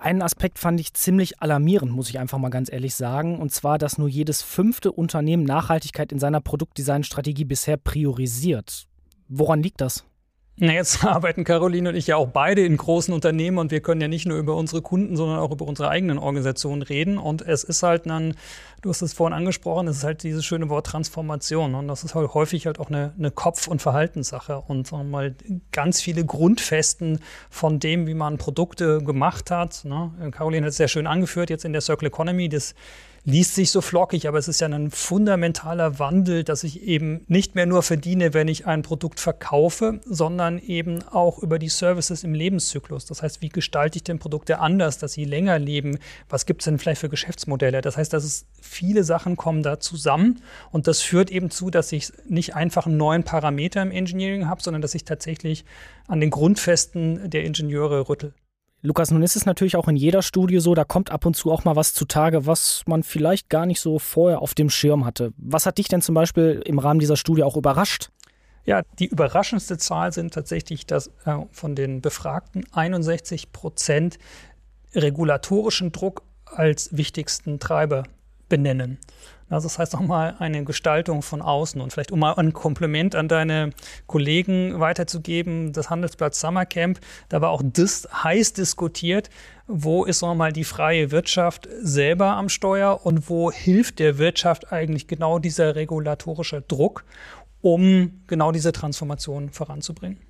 Einen 0.01 0.23
Aspekt 0.23 0.59
fand 0.59 0.81
ich 0.81 0.95
ziemlich 0.95 1.43
alarmierend, 1.43 1.93
muss 1.93 2.09
ich 2.09 2.19
einfach 2.19 2.39
mal 2.39 2.49
ganz 2.49 2.73
ehrlich 2.73 2.95
sagen, 2.95 3.39
und 3.39 3.53
zwar, 3.53 3.77
dass 3.77 3.99
nur 3.99 4.09
jedes 4.09 4.41
fünfte 4.41 4.93
Unternehmen 4.93 5.45
Nachhaltigkeit 5.45 6.11
in 6.11 6.19
seiner 6.19 6.41
Produktdesignstrategie 6.41 7.45
bisher 7.45 7.77
priorisiert. 7.77 8.87
Woran 9.29 9.63
liegt 9.63 9.83
das? 9.83 10.07
Na, 10.63 10.75
jetzt 10.75 11.03
arbeiten 11.07 11.43
Caroline 11.45 11.89
und 11.89 11.95
ich 11.95 12.07
ja 12.07 12.17
auch 12.17 12.29
beide 12.29 12.63
in 12.63 12.77
großen 12.77 13.15
Unternehmen 13.15 13.57
und 13.57 13.71
wir 13.71 13.81
können 13.81 14.03
ja 14.03 14.09
nicht 14.09 14.27
nur 14.27 14.37
über 14.37 14.55
unsere 14.57 14.83
Kunden, 14.83 15.17
sondern 15.17 15.39
auch 15.39 15.51
über 15.53 15.65
unsere 15.65 15.89
eigenen 15.89 16.19
Organisationen 16.19 16.83
reden. 16.83 17.17
Und 17.17 17.41
es 17.41 17.65
ist 17.65 17.83
halt 17.83 18.05
dann, 18.05 18.35
du 18.83 18.91
hast 18.91 19.01
es 19.01 19.15
vorhin 19.15 19.35
angesprochen, 19.35 19.89
es 19.89 19.97
ist 19.97 20.05
halt 20.05 20.23
dieses 20.23 20.45
schöne 20.45 20.69
Wort 20.69 20.87
Transformation. 20.87 21.75
Und 21.75 21.89
das 21.89 22.05
ist 22.05 22.15
halt 22.15 22.35
häufig 22.35 22.67
halt 22.67 22.79
auch 22.79 22.89
eine, 22.89 23.15
eine 23.19 23.31
Kopf- 23.31 23.69
und 23.69 23.81
Verhaltenssache. 23.81 24.63
Und 24.69 24.93
mal 24.93 25.35
ganz 25.73 26.03
viele 26.03 26.27
Grundfesten 26.27 27.21
von 27.49 27.81
dem, 27.81 28.07
wie 28.07 28.15
man 28.15 28.37
Produkte 28.37 29.03
gemacht 29.03 29.51
hat. 29.51 29.87
Ne? 29.87 30.11
Caroline 30.31 30.67
hat 30.67 30.73
es 30.73 30.77
sehr 30.77 30.89
schön 30.89 31.07
angeführt, 31.07 31.49
jetzt 31.49 31.65
in 31.65 31.73
der 31.73 31.81
Circle 31.81 32.09
Economy, 32.09 32.51
das 32.51 32.75
liest 33.25 33.55
sich 33.55 33.71
so 33.71 33.81
flockig, 33.81 34.27
aber 34.27 34.39
es 34.39 34.49
ist 34.49 34.61
ja 34.61 34.69
ein 34.69 34.91
fundamentaler 34.91 35.99
Wandel, 35.99 36.43
dass 36.43 36.65
ich 36.65 36.83
eben 36.83 37.25
nicht 37.29 37.55
mehr 37.55 37.67
nur 37.67 37.83
verdiene, 37.83 38.33
wenn 38.35 38.49
ich 38.49 38.67
ein 38.67 38.83
Produkt 38.83 39.21
verkaufe, 39.21 40.01
sondern 40.07 40.59
eben 40.59 41.03
auch 41.09 41.39
über 41.39 41.59
die 41.59 41.69
Services 41.69 42.25
im 42.25 42.35
Lebenszyklus. 42.35 43.05
Das 43.07 43.23
heißt, 43.23 43.43
wie 43.43 43.51
gestalte 43.51 43.99
ich 43.99 44.05
denn 44.05 44.19
Produkte 44.19 44.59
anders, 44.59 44.99
dass 44.99 45.13
sie 45.13 45.25
länger 45.25 45.59
leben? 45.59 45.99
Was 46.29 46.47
gibt 46.47 46.63
es 46.63 46.65
denn 46.65 46.79
vielleicht 46.79 47.01
für 47.01 47.09
Geschäftsmodelle? 47.09 47.83
Das 47.83 47.97
heißt, 47.97 48.13
dass 48.13 48.25
es 48.25 48.47
viele 48.61 49.05
Sachen 49.05 49.37
kommen 49.37 49.63
da 49.63 49.81
zusammen 49.81 50.43
und 50.71 50.87
das 50.87 51.01
führt 51.03 51.31
eben 51.31 51.51
zu, 51.51 51.71
dass 51.71 51.93
ich 51.93 52.13
nicht 52.27 52.55
einfach 52.55 52.87
einen 52.87 52.97
neuen 52.97 53.25
Parameter 53.25 53.83
im 53.83 53.91
Engineering 53.91 54.49
habe, 54.49 54.63
sondern 54.63 54.83
dass 54.83 54.95
ich 54.95 55.05
tatsächlich 55.05 55.65
an 56.09 56.21
den 56.21 56.31
Grundfesten 56.31 57.29
der 57.29 57.45
Ingenieure 57.45 58.09
rüttel. 58.09 58.33
Lukas, 58.83 59.11
nun 59.11 59.23
ist 59.23 59.37
es 59.37 59.45
natürlich 59.45 59.77
auch 59.77 59.89
in 59.89 59.97
jeder 59.97 60.23
Studie 60.23 60.59
so, 60.59 60.75
da 60.75 60.85
kommt 60.85 61.11
ab 61.11 61.27
und 61.27 61.37
zu 61.37 61.53
auch 61.53 61.65
mal 61.65 61.77
was 61.77 61.93
zutage, 61.93 62.47
was 62.47 62.83
man 62.87 63.03
vielleicht 63.03 63.51
gar 63.51 63.67
nicht 63.67 63.81
so 63.81 63.99
vorher 63.99 64.41
auf 64.41 64.55
dem 64.55 64.71
Schirm 64.71 65.05
hatte. 65.05 65.35
Was 65.37 65.67
hat 65.67 65.77
dich 65.77 65.89
denn 65.89 66.01
zum 66.01 66.15
Beispiel 66.15 66.63
im 66.65 66.79
Rahmen 66.79 66.99
dieser 66.99 67.17
Studie 67.17 67.43
auch 67.43 67.57
überrascht? 67.57 68.11
Ja, 68.65 68.83
die 68.99 69.07
überraschendste 69.07 69.77
Zahl 69.77 70.13
sind 70.13 70.33
tatsächlich, 70.33 70.87
dass 70.87 71.09
äh, 71.25 71.37
von 71.51 71.75
den 71.75 72.01
Befragten 72.01 72.65
61 72.73 73.53
Prozent 73.53 74.19
regulatorischen 74.95 75.93
Druck 75.93 76.23
als 76.47 76.97
wichtigsten 76.97 77.59
Treiber 77.59 78.05
benennen. 78.49 78.99
Also 79.51 79.67
das 79.67 79.79
heißt 79.81 79.93
nochmal 79.95 80.37
eine 80.39 80.65
Gestaltung 80.65 81.23
von 81.23 81.43
außen 81.43 81.81
und 81.81 81.93
vielleicht 81.93 82.13
um 82.13 82.21
mal 82.21 82.35
ein 82.35 82.53
Kompliment 82.53 83.17
an 83.17 83.27
deine 83.27 83.71
Kollegen 84.07 84.79
weiterzugeben, 84.79 85.73
das 85.73 85.91
Handelsplatz 85.91 86.41
Summercamp, 86.41 87.01
da 87.29 87.41
war 87.41 87.51
auch 87.51 87.63
das 87.65 88.09
heiß 88.13 88.53
diskutiert, 88.53 89.29
wo 89.67 90.05
ist 90.05 90.23
nochmal 90.23 90.53
die 90.53 90.65
freie 90.65 91.11
Wirtschaft 91.11 91.69
selber 91.81 92.37
am 92.37 92.49
Steuer 92.49 93.05
und 93.05 93.29
wo 93.29 93.51
hilft 93.51 93.99
der 93.99 94.19
Wirtschaft 94.19 94.73
eigentlich 94.73 95.09
genau 95.09 95.41
dieser 95.41 95.75
regulatorische 95.75 96.63
Druck, 96.63 97.05
um 97.61 98.23
genau 98.29 98.53
diese 98.53 98.71
Transformation 98.71 99.51
voranzubringen. 99.51 100.21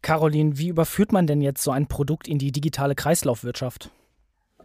Caroline, 0.00 0.56
wie 0.56 0.68
überführt 0.68 1.12
man 1.12 1.26
denn 1.26 1.42
jetzt 1.42 1.62
so 1.62 1.72
ein 1.72 1.88
Produkt 1.88 2.26
in 2.26 2.38
die 2.38 2.52
digitale 2.52 2.94
Kreislaufwirtschaft? 2.94 3.90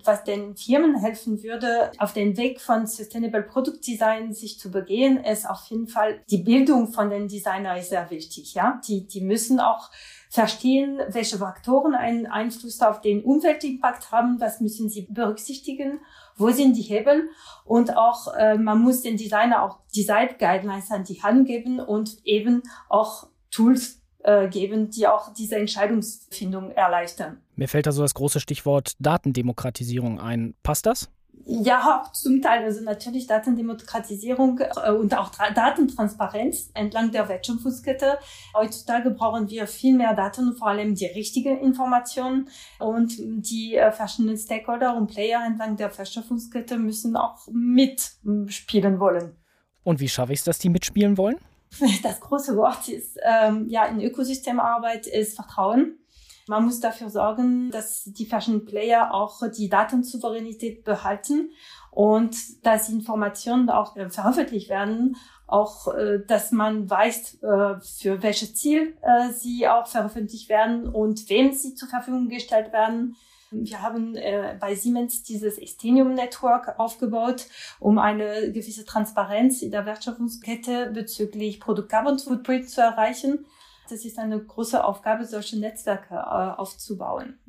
Was 0.06 0.24
den 0.24 0.56
Firmen 0.56 0.96
helfen 0.96 1.44
würde, 1.44 1.92
auf 1.98 2.14
den 2.14 2.38
Weg 2.38 2.62
von 2.62 2.88
Sustainable 2.88 3.44
Product 3.44 3.80
Design 3.86 4.34
sich 4.34 4.60
zu 4.60 4.72
begehen, 4.72 5.24
ist 5.24 5.50
auf 5.50 5.66
jeden 5.68 5.88
Fall 5.88 6.22
die 6.30 6.40
Bildung 6.40 6.88
von 6.88 7.10
den 7.10 7.28
Designern 7.28 7.78
ist 7.78 7.90
sehr 7.90 8.10
wichtig. 8.10 8.54
Ja, 8.54 8.82
die, 8.88 9.08
die 9.08 9.22
müssen 9.22 9.60
auch 9.60 9.90
verstehen, 10.30 11.00
welche 11.10 11.38
Faktoren 11.38 11.96
einen 11.96 12.26
Einfluss 12.26 12.82
auf 12.82 13.02
den 13.02 13.24
Umweltimpact 13.24 14.12
haben, 14.12 14.40
was 14.42 14.60
müssen 14.60 14.90
sie 14.90 15.08
berücksichtigen, 15.10 16.02
wo 16.36 16.50
sind 16.50 16.76
die 16.76 16.82
Hebel 16.82 17.30
und 17.64 17.96
auch 17.96 18.34
äh, 18.36 18.58
man 18.58 18.82
muss 18.82 19.02
den 19.02 19.16
Designer 19.16 19.64
auch 19.64 19.80
Design 19.96 20.36
Guidelines 20.38 20.92
an 20.92 21.06
die 21.06 21.24
Hand 21.24 21.48
geben 21.48 21.80
und 21.80 22.18
eben 22.26 22.64
auch 22.90 23.28
Tools 23.50 24.02
äh, 24.24 24.50
geben, 24.50 24.90
die 24.90 25.08
auch 25.08 25.34
diese 25.34 25.56
Entscheidungsfindung 25.56 26.72
erleichtern. 26.72 27.42
Mir 27.56 27.68
fällt 27.68 27.88
da 27.88 27.92
so 27.92 28.02
das 28.02 28.14
große 28.14 28.40
Stichwort 28.40 28.94
Datendemokratisierung 29.00 30.20
ein. 30.20 30.56
Passt 30.64 30.86
das? 30.86 31.10
Ja, 31.48 32.04
zum 32.14 32.42
Teil. 32.42 32.64
Also 32.64 32.82
natürlich 32.82 33.28
Datendemokratisierung 33.28 34.60
äh, 34.60 34.92
und 34.92 35.16
auch 35.16 35.30
Datentransparenz 35.30 36.72
entlang 36.74 37.12
der 37.12 37.30
Wertschöpfungskette. 37.30 38.18
Heutzutage 38.56 39.12
brauchen 39.12 39.50
wir 39.50 39.68
viel 39.68 39.96
mehr 39.96 40.16
Daten, 40.16 40.56
vor 40.56 40.70
allem 40.70 40.96
die 40.96 41.06
richtigen 41.06 41.60
Informationen. 41.60 42.50
Und 42.80 43.16
die 43.18 43.76
äh, 43.76 43.92
verschiedenen 43.92 44.38
Stakeholder 44.38 44.96
und 44.96 45.08
Player 45.08 45.46
entlang 45.46 45.78
der 45.78 45.96
Wertschöpfungskette 45.96 46.78
müssen 46.78 47.16
auch 47.16 47.48
mitspielen 47.52 49.00
wollen. 49.00 49.36
Und 49.84 50.00
wie 50.00 50.10
schaffe 50.10 50.34
ich 50.34 50.40
es, 50.40 50.46
dass 50.46 50.58
die 50.58 50.70
mitspielen 50.70 51.18
wollen? 51.18 51.38
das 52.04 52.20
große 52.20 52.56
Wort 52.58 52.88
ist, 52.88 53.18
ähm, 53.24 53.68
ja, 53.70 53.86
in 53.86 54.02
Ökosystemarbeit 54.02 55.08
ist 55.08 55.36
Vertrauen. 55.36 56.00
Man 56.48 56.66
muss 56.66 56.80
dafür 56.80 57.10
sorgen, 57.10 57.72
dass 57.72 58.04
die 58.04 58.26
verschiedenen 58.26 58.66
Player 58.66 59.14
auch 59.14 59.42
die 59.50 59.68
Datensouveränität 59.68 60.84
behalten 60.84 61.50
und 61.90 62.36
dass 62.64 62.90
Informationen 62.90 63.70
auch 63.70 63.96
äh, 63.96 64.10
veröffentlicht 64.10 64.70
werden, 64.70 65.16
auch 65.48 65.88
äh, 65.96 66.20
dass 66.28 66.52
man 66.52 66.88
weiß, 66.88 67.42
äh, 67.42 67.80
für 67.80 68.22
welches 68.22 68.54
Ziel 68.54 68.96
äh, 69.02 69.32
sie 69.32 69.68
auch 69.68 69.88
veröffentlicht 69.88 70.50
werden 70.50 70.88
und 70.88 71.30
wem 71.30 71.52
sie 71.52 71.74
zur 71.74 71.90
Verfügung 71.90 72.30
gestellt 72.30 72.72
werden. 72.72 73.16
Wir 73.50 73.82
haben 73.82 74.16
äh, 74.16 74.58
bei 74.60 74.76
Siemens 74.76 75.24
dieses 75.24 75.58
Estenium 75.58 76.14
Network 76.14 76.78
aufgebaut, 76.78 77.48
um 77.80 77.98
eine 77.98 78.52
gewisse 78.52 78.86
Transparenz 78.86 79.62
in 79.62 79.72
der 79.72 79.86
Wertschöpfungskette 79.86 80.92
bezüglich 80.94 81.60
Produkt 81.60 81.90
Carbon 81.90 82.20
Footprint 82.20 82.70
zu 82.70 82.82
erreichen. 82.82 83.46
Das 83.90 84.04
ist 84.06 84.18
eine 84.18 84.40
große 84.40 84.84
Aufgabe, 84.84 85.26
solche 85.26 85.60
Netzwerke 85.60 86.16
äh, 86.16 86.60
aufzubauen. 86.60 87.40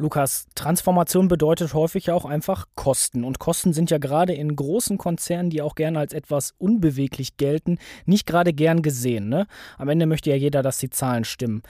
Lukas, 0.00 0.46
Transformation 0.54 1.28
bedeutet 1.28 1.74
häufig 1.74 2.10
auch 2.10 2.24
einfach 2.24 2.66
Kosten. 2.74 3.22
Und 3.22 3.38
Kosten 3.38 3.74
sind 3.74 3.90
ja 3.90 3.98
gerade 3.98 4.32
in 4.32 4.56
großen 4.56 4.96
Konzernen, 4.96 5.50
die 5.50 5.60
auch 5.60 5.74
gerne 5.74 5.98
als 5.98 6.14
etwas 6.14 6.54
unbeweglich 6.56 7.36
gelten, 7.36 7.78
nicht 8.06 8.26
gerade 8.26 8.54
gern 8.54 8.80
gesehen. 8.80 9.28
Ne? 9.28 9.46
Am 9.76 9.90
Ende 9.90 10.06
möchte 10.06 10.30
ja 10.30 10.36
jeder, 10.36 10.62
dass 10.62 10.78
die 10.78 10.88
Zahlen 10.88 11.24
stimmen. 11.24 11.62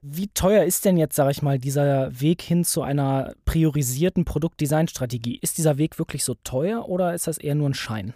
Wie 0.00 0.28
teuer 0.28 0.64
ist 0.64 0.86
denn 0.86 0.96
jetzt, 0.96 1.16
sage 1.16 1.32
ich 1.32 1.42
mal, 1.42 1.58
dieser 1.58 2.18
Weg 2.20 2.40
hin 2.40 2.64
zu 2.64 2.82
einer 2.82 3.34
priorisierten 3.44 4.24
Produktdesignstrategie? 4.24 5.38
Ist 5.42 5.58
dieser 5.58 5.76
Weg 5.76 5.98
wirklich 5.98 6.24
so 6.24 6.34
teuer 6.44 6.88
oder 6.88 7.14
ist 7.14 7.26
das 7.26 7.36
eher 7.36 7.54
nur 7.54 7.68
ein 7.68 7.74
Schein? 7.74 8.14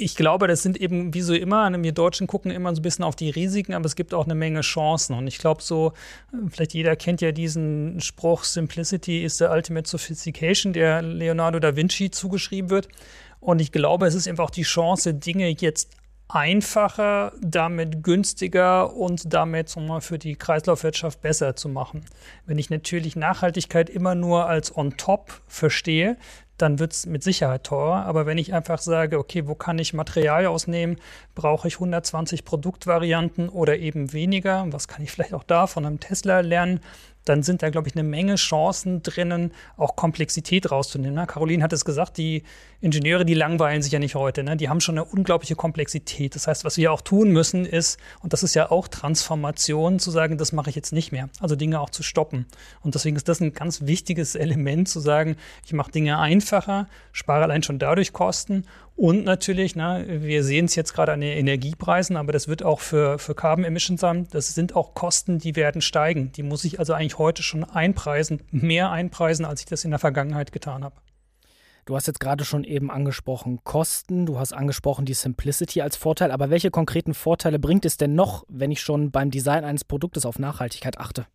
Ich 0.00 0.16
glaube, 0.16 0.46
das 0.46 0.62
sind 0.62 0.80
eben 0.80 1.14
wie 1.14 1.20
so 1.20 1.34
immer, 1.34 1.70
wir 1.82 1.92
Deutschen 1.92 2.26
gucken 2.26 2.50
immer 2.50 2.74
so 2.74 2.80
ein 2.80 2.82
bisschen 2.82 3.04
auf 3.04 3.16
die 3.16 3.30
Risiken, 3.30 3.74
aber 3.74 3.86
es 3.86 3.96
gibt 3.96 4.14
auch 4.14 4.24
eine 4.24 4.34
Menge 4.34 4.60
Chancen. 4.60 5.14
Und 5.14 5.26
ich 5.26 5.38
glaube 5.38 5.62
so, 5.62 5.92
vielleicht 6.48 6.74
jeder 6.74 6.96
kennt 6.96 7.20
ja 7.20 7.32
diesen 7.32 8.00
Spruch, 8.00 8.44
Simplicity 8.44 9.24
is 9.24 9.38
the 9.38 9.44
ultimate 9.44 9.88
sophistication, 9.88 10.72
der 10.72 11.02
Leonardo 11.02 11.58
da 11.58 11.76
Vinci 11.76 12.10
zugeschrieben 12.10 12.70
wird. 12.70 12.88
Und 13.40 13.60
ich 13.60 13.72
glaube, 13.72 14.06
es 14.06 14.14
ist 14.14 14.28
einfach 14.28 14.44
auch 14.44 14.50
die 14.50 14.62
Chance, 14.62 15.14
Dinge 15.14 15.48
jetzt 15.48 15.90
einfacher, 16.28 17.32
damit 17.40 18.02
günstiger 18.02 18.94
und 18.94 19.32
damit 19.32 19.74
mal, 19.76 20.00
für 20.00 20.18
die 20.18 20.36
Kreislaufwirtschaft 20.36 21.22
besser 21.22 21.56
zu 21.56 21.68
machen. 21.68 22.04
Wenn 22.44 22.58
ich 22.58 22.68
natürlich 22.68 23.16
Nachhaltigkeit 23.16 23.88
immer 23.88 24.14
nur 24.14 24.46
als 24.46 24.76
on 24.76 24.96
top 24.98 25.40
verstehe, 25.46 26.18
dann 26.58 26.78
wird 26.78 26.92
es 26.92 27.06
mit 27.06 27.22
Sicherheit 27.22 27.64
teurer. 27.64 28.04
Aber 28.06 28.26
wenn 28.26 28.38
ich 28.38 28.52
einfach 28.52 28.78
sage, 28.78 29.18
okay, 29.18 29.46
wo 29.46 29.54
kann 29.54 29.78
ich 29.78 29.94
Material 29.94 30.46
ausnehmen? 30.46 30.96
Brauche 31.34 31.68
ich 31.68 31.74
120 31.74 32.44
Produktvarianten 32.44 33.48
oder 33.48 33.78
eben 33.78 34.12
weniger? 34.12 34.66
Was 34.70 34.88
kann 34.88 35.02
ich 35.02 35.10
vielleicht 35.10 35.34
auch 35.34 35.44
da 35.44 35.66
von 35.66 35.86
einem 35.86 36.00
Tesla 36.00 36.40
lernen? 36.40 36.80
Dann 37.28 37.42
sind 37.42 37.62
da, 37.62 37.70
glaube 37.70 37.88
ich, 37.88 37.94
eine 37.94 38.02
Menge 38.02 38.36
Chancen 38.36 39.02
drinnen, 39.02 39.52
auch 39.76 39.96
Komplexität 39.96 40.70
rauszunehmen. 40.70 41.14
Ne? 41.14 41.26
Caroline 41.26 41.62
hat 41.62 41.72
es 41.72 41.84
gesagt, 41.84 42.16
die 42.16 42.42
Ingenieure, 42.80 43.24
die 43.24 43.34
langweilen 43.34 43.82
sich 43.82 43.92
ja 43.92 43.98
nicht 43.98 44.14
heute. 44.14 44.42
Ne? 44.42 44.56
Die 44.56 44.68
haben 44.68 44.80
schon 44.80 44.96
eine 44.96 45.04
unglaubliche 45.04 45.56
Komplexität. 45.56 46.34
Das 46.34 46.46
heißt, 46.46 46.64
was 46.64 46.76
wir 46.76 46.92
auch 46.92 47.00
tun 47.00 47.30
müssen, 47.30 47.64
ist, 47.64 47.98
und 48.22 48.32
das 48.32 48.42
ist 48.42 48.54
ja 48.54 48.70
auch 48.70 48.88
Transformation, 48.88 49.98
zu 49.98 50.10
sagen, 50.10 50.38
das 50.38 50.52
mache 50.52 50.70
ich 50.70 50.76
jetzt 50.76 50.92
nicht 50.92 51.12
mehr. 51.12 51.28
Also 51.40 51.56
Dinge 51.56 51.80
auch 51.80 51.90
zu 51.90 52.02
stoppen. 52.02 52.46
Und 52.82 52.94
deswegen 52.94 53.16
ist 53.16 53.28
das 53.28 53.40
ein 53.40 53.52
ganz 53.52 53.82
wichtiges 53.82 54.34
Element, 54.34 54.88
zu 54.88 55.00
sagen, 55.00 55.36
ich 55.66 55.72
mache 55.72 55.90
Dinge 55.90 56.18
einfacher, 56.18 56.88
spare 57.12 57.44
allein 57.44 57.62
schon 57.62 57.78
dadurch 57.78 58.12
Kosten 58.12 58.64
und 58.98 59.24
natürlich, 59.24 59.76
ne, 59.76 60.04
wir 60.08 60.42
sehen 60.42 60.64
es 60.64 60.74
jetzt 60.74 60.92
gerade 60.92 61.12
an 61.12 61.20
den 61.20 61.30
Energiepreisen, 61.38 62.16
aber 62.16 62.32
das 62.32 62.48
wird 62.48 62.64
auch 62.64 62.80
für, 62.80 63.20
für 63.20 63.36
Carbon 63.36 63.64
Emissions 63.64 64.00
sein. 64.00 64.26
Das 64.32 64.56
sind 64.56 64.74
auch 64.74 64.92
Kosten, 64.94 65.38
die 65.38 65.54
werden 65.54 65.82
steigen. 65.82 66.32
Die 66.32 66.42
muss 66.42 66.64
ich 66.64 66.80
also 66.80 66.94
eigentlich 66.94 67.16
heute 67.16 67.44
schon 67.44 67.62
einpreisen, 67.62 68.42
mehr 68.50 68.90
einpreisen, 68.90 69.44
als 69.44 69.60
ich 69.60 69.66
das 69.66 69.84
in 69.84 69.92
der 69.92 70.00
Vergangenheit 70.00 70.50
getan 70.50 70.82
habe. 70.82 70.96
Du 71.86 71.94
hast 71.94 72.08
jetzt 72.08 72.18
gerade 72.18 72.44
schon 72.44 72.64
eben 72.64 72.90
angesprochen 72.90 73.60
Kosten, 73.62 74.26
du 74.26 74.40
hast 74.40 74.52
angesprochen 74.52 75.04
die 75.04 75.14
Simplicity 75.14 75.80
als 75.80 75.94
Vorteil, 75.94 76.32
aber 76.32 76.50
welche 76.50 76.72
konkreten 76.72 77.14
Vorteile 77.14 77.60
bringt 77.60 77.84
es 77.84 77.98
denn 77.98 78.16
noch, 78.16 78.44
wenn 78.48 78.72
ich 78.72 78.80
schon 78.80 79.12
beim 79.12 79.30
Design 79.30 79.62
eines 79.62 79.84
Produktes 79.84 80.26
auf 80.26 80.40
Nachhaltigkeit 80.40 80.98
achte? 80.98 81.26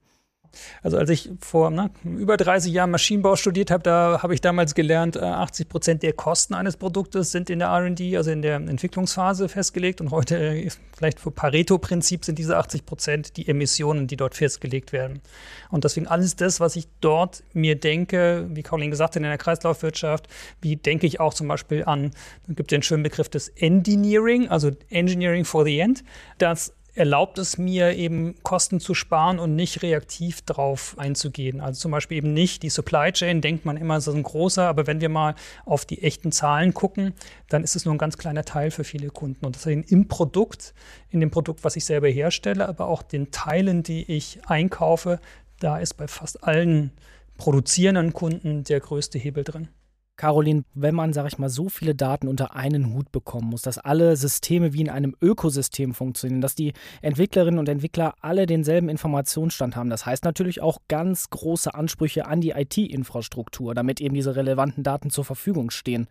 Also 0.81 0.97
als 0.97 1.09
ich 1.09 1.29
vor 1.39 1.69
na, 1.69 1.89
über 2.03 2.37
30 2.37 2.71
Jahren 2.71 2.91
Maschinenbau 2.91 3.35
studiert 3.35 3.71
habe, 3.71 3.83
da 3.83 4.19
habe 4.21 4.33
ich 4.33 4.41
damals 4.41 4.75
gelernt, 4.75 5.17
80 5.17 5.65
äh, 5.65 5.69
Prozent 5.69 6.03
der 6.03 6.13
Kosten 6.13 6.53
eines 6.53 6.77
Produktes 6.77 7.31
sind 7.31 7.49
in 7.49 7.59
der 7.59 7.69
R&D, 7.69 8.17
also 8.17 8.31
in 8.31 8.41
der 8.41 8.55
Entwicklungsphase 8.55 9.49
festgelegt. 9.49 10.01
Und 10.01 10.11
heute 10.11 10.37
äh, 10.37 10.69
vielleicht 10.95 11.19
für 11.19 11.31
Pareto-Prinzip 11.31 12.25
sind 12.25 12.39
diese 12.39 12.57
80 12.57 12.85
Prozent 12.85 13.37
die 13.37 13.47
Emissionen, 13.47 14.07
die 14.07 14.17
dort 14.17 14.35
festgelegt 14.35 14.93
werden. 14.93 15.21
Und 15.69 15.83
deswegen 15.83 16.07
alles 16.07 16.35
das, 16.35 16.59
was 16.59 16.75
ich 16.75 16.87
dort 17.01 17.43
mir 17.53 17.75
denke, 17.75 18.47
wie 18.49 18.63
Caroline 18.63 18.91
gesagt 18.91 19.15
hat, 19.15 19.17
in 19.17 19.23
der 19.23 19.37
Kreislaufwirtschaft, 19.37 20.27
wie 20.61 20.75
denke 20.75 21.07
ich 21.07 21.19
auch 21.19 21.33
zum 21.33 21.47
Beispiel 21.47 21.83
an, 21.85 22.11
es 22.47 22.55
gibt 22.55 22.71
den 22.71 22.83
schönen 22.83 23.03
Begriff 23.03 23.29
des 23.29 23.49
Engineering, 23.49 24.49
also 24.49 24.71
Engineering 24.89 25.45
for 25.45 25.65
the 25.65 25.79
End, 25.79 26.03
dass 26.37 26.73
erlaubt 26.95 27.37
es 27.39 27.57
mir 27.57 27.95
eben 27.95 28.35
Kosten 28.43 28.79
zu 28.79 28.93
sparen 28.93 29.39
und 29.39 29.55
nicht 29.55 29.81
reaktiv 29.81 30.41
drauf 30.43 30.95
einzugehen. 30.97 31.59
Also 31.59 31.81
zum 31.81 31.91
Beispiel 31.91 32.17
eben 32.17 32.33
nicht 32.33 32.61
die 32.63 32.69
Supply 32.69 33.11
Chain, 33.11 33.41
denkt 33.41 33.65
man 33.65 33.77
immer, 33.77 33.99
so 33.99 34.11
ein 34.11 34.23
großer, 34.23 34.67
aber 34.67 34.85
wenn 34.85 35.01
wir 35.01 35.09
mal 35.09 35.35
auf 35.65 35.85
die 35.85 36.03
echten 36.03 36.31
Zahlen 36.31 36.73
gucken, 36.73 37.13
dann 37.49 37.63
ist 37.63 37.75
es 37.75 37.85
nur 37.85 37.95
ein 37.95 37.99
ganz 37.99 38.17
kleiner 38.17 38.45
Teil 38.45 38.69
für 38.69 38.83
viele 38.83 39.09
Kunden. 39.09 39.45
Und 39.45 39.55
deswegen 39.55 39.83
im 39.83 40.07
Produkt, 40.07 40.73
in 41.09 41.19
dem 41.19 41.31
Produkt, 41.31 41.63
was 41.63 41.75
ich 41.75 41.85
selber 41.85 42.07
herstelle, 42.07 42.67
aber 42.67 42.87
auch 42.87 43.01
den 43.01 43.31
Teilen, 43.31 43.83
die 43.83 44.11
ich 44.11 44.39
einkaufe, 44.45 45.19
da 45.59 45.77
ist 45.77 45.95
bei 45.95 46.07
fast 46.07 46.43
allen 46.43 46.91
produzierenden 47.37 48.13
Kunden 48.13 48.63
der 48.63 48.79
größte 48.79 49.17
Hebel 49.17 49.43
drin. 49.43 49.69
Caroline, 50.15 50.63
wenn 50.75 50.93
man, 50.93 51.11
sag 51.11 51.25
ich 51.27 51.39
mal, 51.39 51.49
so 51.49 51.69
viele 51.69 51.95
Daten 51.95 52.27
unter 52.27 52.55
einen 52.55 52.93
Hut 52.93 53.11
bekommen 53.11 53.49
muss, 53.49 53.63
dass 53.63 53.79
alle 53.79 54.15
Systeme 54.15 54.73
wie 54.73 54.81
in 54.81 54.89
einem 54.89 55.15
Ökosystem 55.21 55.93
funktionieren, 55.93 56.41
dass 56.41 56.55
die 56.55 56.73
Entwicklerinnen 57.01 57.59
und 57.59 57.67
Entwickler 57.67 58.13
alle 58.21 58.45
denselben 58.45 58.89
Informationsstand 58.89 59.75
haben, 59.75 59.89
das 59.89 60.05
heißt 60.05 60.23
natürlich 60.23 60.61
auch 60.61 60.77
ganz 60.87 61.29
große 61.29 61.73
Ansprüche 61.73 62.25
an 62.27 62.41
die 62.41 62.51
IT-Infrastruktur, 62.51 63.73
damit 63.73 64.01
eben 64.01 64.13
diese 64.13 64.35
relevanten 64.35 64.83
Daten 64.83 65.09
zur 65.09 65.25
Verfügung 65.25 65.71
stehen. 65.71 66.07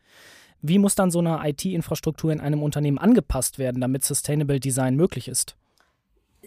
Wie 0.61 0.79
muss 0.79 0.95
dann 0.95 1.11
so 1.11 1.21
eine 1.21 1.41
IT-Infrastruktur 1.49 2.33
in 2.33 2.41
einem 2.41 2.63
Unternehmen 2.63 2.99
angepasst 2.99 3.59
werden, 3.59 3.81
damit 3.81 4.05
Sustainable 4.05 4.61
Design 4.61 4.97
möglich 4.97 5.29
ist? 5.29 5.57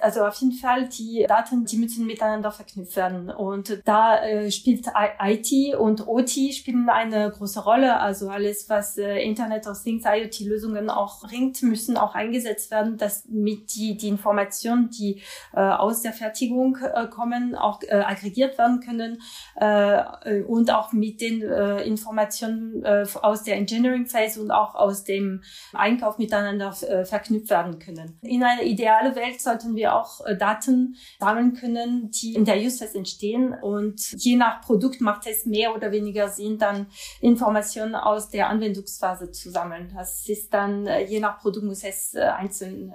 Also 0.05 0.24
auf 0.24 0.35
jeden 0.35 0.53
Fall, 0.53 0.88
die 0.88 1.25
Daten, 1.27 1.65
die 1.65 1.77
müssen 1.77 2.05
miteinander 2.05 2.51
verknüpft 2.51 2.95
werden. 2.95 3.31
Und 3.31 3.81
da 3.85 4.24
äh, 4.24 4.51
spielt 4.51 4.85
IT 5.19 5.75
und 5.79 6.07
OT 6.07 6.29
spielen 6.53 6.88
eine 6.89 7.31
große 7.31 7.63
Rolle. 7.63 8.00
Also 8.00 8.29
alles, 8.29 8.69
was 8.69 9.00
äh, 9.00 9.17
Internet 9.24 9.65
of 9.65 9.81
Things, 9.81 10.05
IoT-Lösungen 10.05 10.91
auch 10.91 11.21
bringt, 11.21 11.63
müssen 11.63 11.97
auch 11.97 12.13
eingesetzt 12.13 12.69
werden, 12.69 12.97
dass 12.97 13.25
mit 13.29 13.74
die, 13.74 13.97
die 13.97 14.09
Informationen, 14.09 14.91
die 14.91 15.24
äh, 15.53 15.59
aus 15.59 16.03
der 16.03 16.13
Fertigung 16.13 16.77
äh, 16.77 17.07
kommen, 17.07 17.55
auch 17.55 17.81
äh, 17.81 17.95
aggregiert 17.95 18.59
werden 18.59 18.81
können 18.81 19.24
äh, 19.55 20.43
und 20.43 20.69
auch 20.69 20.93
mit 20.93 21.19
den 21.19 21.41
Informationen 21.41 22.85
aus 22.85 23.43
der 23.43 23.55
Engineering 23.55 24.05
Phase 24.05 24.39
und 24.41 24.51
auch 24.51 24.75
aus 24.75 25.03
dem 25.03 25.41
Einkauf 25.74 26.17
miteinander 26.17 26.74
verknüpft 26.74 27.50
werden 27.50 27.79
können. 27.79 28.19
In 28.21 28.43
einer 28.43 28.63
idealen 28.63 29.15
Welt 29.15 29.41
sollten 29.41 29.75
wir 29.75 29.95
auch 29.96 30.25
äh, 30.25 30.38
Daten 30.38 30.96
sammeln 31.20 31.54
können, 31.54 32.12
die 32.12 32.34
in 32.34 32.46
der 32.46 32.58
Use 32.58 32.80
Case 32.80 32.98
entstehen. 32.98 33.54
Und 33.54 34.12
je 34.18 34.36
nach 34.36 34.62
Produkt 34.62 35.02
macht 35.02 35.28
es 35.28 35.46
mehr 35.46 35.75
oder 35.75 35.92
weniger 35.92 36.30
Sinn, 36.30 36.58
dann 36.58 36.88
Informationen 37.22 37.96
aus 37.96 38.30
der 38.30 38.50
Anwendungsphase 38.50 39.32
zu 39.32 39.50
sammeln. 39.50 39.92
Das 39.96 40.28
ist 40.28 40.54
dann, 40.54 40.88
äh, 40.88 41.06
je 41.06 41.20
nach 41.20 41.40
Produkt 41.40 41.66
muss 41.66 41.84
es 41.84 42.14
äh, 42.14 42.22
einzeln 42.22 42.94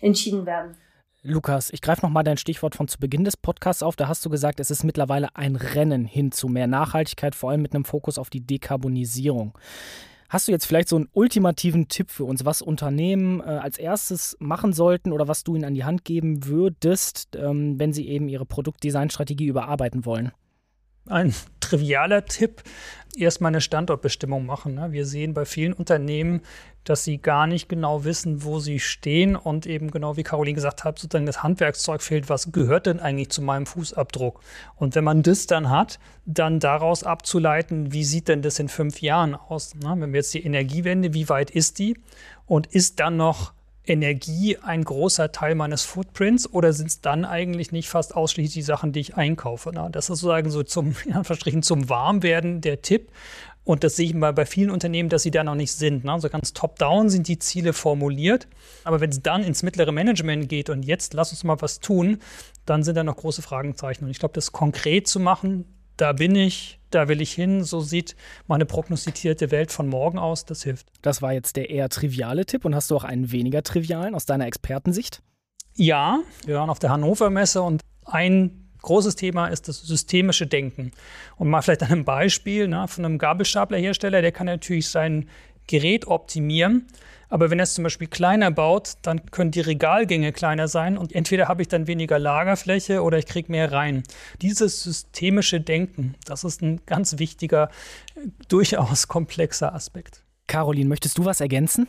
entschieden 0.00 0.46
werden. 0.46 0.76
Lukas, 1.26 1.70
ich 1.72 1.80
greife 1.80 2.02
nochmal 2.02 2.22
dein 2.22 2.36
Stichwort 2.36 2.74
von 2.74 2.86
zu 2.86 2.98
Beginn 2.98 3.24
des 3.24 3.38
Podcasts 3.38 3.82
auf. 3.82 3.96
Da 3.96 4.08
hast 4.08 4.24
du 4.26 4.30
gesagt, 4.30 4.60
es 4.60 4.70
ist 4.70 4.84
mittlerweile 4.84 5.34
ein 5.34 5.56
Rennen 5.56 6.04
hin 6.04 6.32
zu 6.32 6.48
mehr 6.48 6.66
Nachhaltigkeit, 6.66 7.34
vor 7.34 7.50
allem 7.50 7.62
mit 7.62 7.74
einem 7.74 7.86
Fokus 7.86 8.18
auf 8.18 8.28
die 8.28 8.42
Dekarbonisierung. 8.42 9.56
Hast 10.34 10.48
du 10.48 10.52
jetzt 10.52 10.66
vielleicht 10.66 10.88
so 10.88 10.96
einen 10.96 11.08
ultimativen 11.12 11.86
Tipp 11.86 12.10
für 12.10 12.24
uns, 12.24 12.44
was 12.44 12.60
Unternehmen 12.60 13.38
äh, 13.38 13.44
als 13.44 13.78
erstes 13.78 14.36
machen 14.40 14.72
sollten 14.72 15.12
oder 15.12 15.28
was 15.28 15.44
du 15.44 15.54
ihnen 15.54 15.64
an 15.64 15.74
die 15.74 15.84
Hand 15.84 16.04
geben 16.04 16.46
würdest, 16.46 17.36
ähm, 17.36 17.78
wenn 17.78 17.92
sie 17.92 18.08
eben 18.08 18.28
ihre 18.28 18.44
Produktdesignstrategie 18.44 19.46
überarbeiten 19.46 20.04
wollen? 20.04 20.32
Ein 21.06 21.34
trivialer 21.60 22.24
Tipp, 22.24 22.62
erstmal 23.16 23.50
eine 23.50 23.60
Standortbestimmung 23.60 24.46
machen. 24.46 24.74
Ne? 24.74 24.92
Wir 24.92 25.06
sehen 25.06 25.34
bei 25.34 25.44
vielen 25.44 25.72
Unternehmen, 25.72 26.42
dass 26.84 27.04
sie 27.04 27.18
gar 27.18 27.46
nicht 27.46 27.68
genau 27.68 28.04
wissen, 28.04 28.44
wo 28.44 28.60
sie 28.60 28.78
stehen 28.78 29.36
und 29.36 29.66
eben 29.66 29.90
genau 29.90 30.16
wie 30.16 30.22
Caroline 30.22 30.54
gesagt 30.54 30.84
hat, 30.84 30.98
sozusagen 30.98 31.26
das 31.26 31.42
Handwerkszeug 31.42 32.02
fehlt, 32.02 32.28
was 32.28 32.52
gehört 32.52 32.86
denn 32.86 33.00
eigentlich 33.00 33.30
zu 33.30 33.40
meinem 33.40 33.64
Fußabdruck? 33.66 34.40
Und 34.76 34.94
wenn 34.94 35.04
man 35.04 35.22
das 35.22 35.46
dann 35.46 35.70
hat, 35.70 35.98
dann 36.26 36.60
daraus 36.60 37.02
abzuleiten, 37.02 37.92
wie 37.92 38.04
sieht 38.04 38.28
denn 38.28 38.42
das 38.42 38.58
in 38.58 38.68
fünf 38.68 39.00
Jahren 39.00 39.34
aus? 39.34 39.74
Ne? 39.74 39.94
Wenn 39.96 40.12
wir 40.12 40.18
jetzt 40.18 40.34
die 40.34 40.44
Energiewende, 40.44 41.14
wie 41.14 41.28
weit 41.28 41.50
ist 41.50 41.78
die? 41.78 41.96
Und 42.46 42.66
ist 42.66 43.00
dann 43.00 43.16
noch 43.16 43.54
Energie 43.86 44.56
ein 44.58 44.82
großer 44.84 45.32
Teil 45.32 45.54
meines 45.54 45.82
Footprints 45.82 46.50
oder 46.50 46.72
sind 46.72 46.86
es 46.88 47.00
dann 47.00 47.24
eigentlich 47.24 47.72
nicht 47.72 47.88
fast 47.88 48.16
ausschließlich 48.16 48.54
die 48.54 48.62
Sachen, 48.62 48.92
die 48.92 49.00
ich 49.00 49.16
einkaufe? 49.16 49.70
Na, 49.74 49.88
das 49.88 50.04
ist 50.04 50.20
sozusagen 50.20 50.50
so 50.50 50.62
zum, 50.62 50.94
in 51.46 51.62
zum 51.62 51.88
Warmwerden 51.88 52.60
der 52.60 52.82
Tipp. 52.82 53.10
Und 53.64 53.82
das 53.82 53.96
sehe 53.96 54.06
ich 54.06 54.14
mal 54.14 54.34
bei 54.34 54.44
vielen 54.44 54.70
Unternehmen, 54.70 55.08
dass 55.08 55.22
sie 55.22 55.30
da 55.30 55.42
noch 55.42 55.54
nicht 55.54 55.72
sind. 55.72 56.04
Ne? 56.04 56.12
Also 56.12 56.28
ganz 56.28 56.52
top-down 56.52 57.08
sind 57.08 57.28
die 57.28 57.38
Ziele 57.38 57.72
formuliert. 57.72 58.46
Aber 58.84 59.00
wenn 59.00 59.08
es 59.08 59.22
dann 59.22 59.42
ins 59.42 59.62
mittlere 59.62 59.90
Management 59.90 60.50
geht 60.50 60.68
und 60.68 60.84
jetzt 60.84 61.14
lass 61.14 61.32
uns 61.32 61.44
mal 61.44 61.60
was 61.60 61.80
tun, 61.80 62.18
dann 62.66 62.82
sind 62.82 62.96
da 62.96 63.04
noch 63.04 63.16
große 63.16 63.40
Fragezeichen. 63.40 64.04
Und 64.04 64.10
ich 64.10 64.18
glaube, 64.18 64.34
das 64.34 64.52
konkret 64.52 65.08
zu 65.08 65.18
machen, 65.18 65.64
da 65.96 66.12
bin 66.12 66.36
ich, 66.36 66.78
da 66.94 67.08
will 67.08 67.20
ich 67.20 67.32
hin, 67.32 67.64
so 67.64 67.80
sieht 67.80 68.16
meine 68.46 68.66
prognostizierte 68.66 69.50
Welt 69.50 69.72
von 69.72 69.88
morgen 69.88 70.18
aus, 70.18 70.44
das 70.44 70.62
hilft. 70.62 70.86
Das 71.02 71.22
war 71.22 71.32
jetzt 71.32 71.56
der 71.56 71.70
eher 71.70 71.88
triviale 71.88 72.46
Tipp 72.46 72.64
und 72.64 72.74
hast 72.74 72.90
du 72.90 72.96
auch 72.96 73.04
einen 73.04 73.32
weniger 73.32 73.62
trivialen 73.62 74.14
aus 74.14 74.26
deiner 74.26 74.46
Expertensicht? 74.46 75.22
Ja, 75.74 76.20
wir 76.46 76.56
waren 76.56 76.70
auf 76.70 76.78
der 76.78 76.90
Hannover 76.90 77.30
Messe 77.30 77.62
und 77.62 77.82
ein 78.04 78.64
großes 78.82 79.16
Thema 79.16 79.48
ist 79.48 79.66
das 79.66 79.82
systemische 79.82 80.46
Denken. 80.46 80.92
Und 81.36 81.48
mal 81.48 81.62
vielleicht 81.62 81.82
an 81.82 81.90
einem 81.90 82.04
Beispiel 82.04 82.68
ne, 82.68 82.86
von 82.86 83.04
einem 83.04 83.18
Gabelstaplerhersteller, 83.18 84.22
der 84.22 84.30
kann 84.30 84.46
natürlich 84.46 84.88
sein 84.88 85.28
Gerät 85.66 86.06
optimieren. 86.06 86.86
Aber 87.28 87.50
wenn 87.50 87.58
er 87.58 87.64
es 87.64 87.74
zum 87.74 87.84
Beispiel 87.84 88.06
kleiner 88.06 88.50
baut, 88.50 88.94
dann 89.02 89.28
können 89.30 89.50
die 89.50 89.60
Regalgänge 89.60 90.32
kleiner 90.32 90.68
sein 90.68 90.96
und 90.96 91.12
entweder 91.14 91.48
habe 91.48 91.62
ich 91.62 91.68
dann 91.68 91.86
weniger 91.86 92.18
Lagerfläche 92.18 93.02
oder 93.02 93.18
ich 93.18 93.26
kriege 93.26 93.50
mehr 93.50 93.72
rein. 93.72 94.04
Dieses 94.40 94.82
systemische 94.82 95.60
Denken, 95.60 96.14
das 96.26 96.44
ist 96.44 96.62
ein 96.62 96.80
ganz 96.86 97.18
wichtiger, 97.18 97.70
durchaus 98.48 99.08
komplexer 99.08 99.74
Aspekt. 99.74 100.22
Caroline, 100.46 100.88
möchtest 100.88 101.18
du 101.18 101.24
was 101.24 101.40
ergänzen? 101.40 101.88